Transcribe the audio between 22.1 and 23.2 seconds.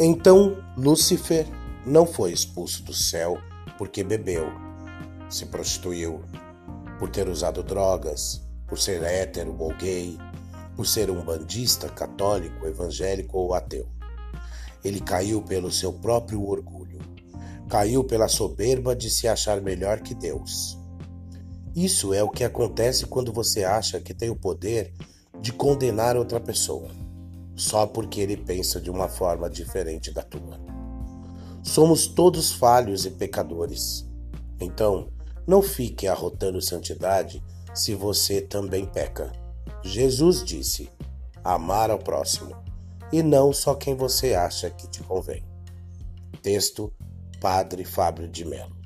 é o que acontece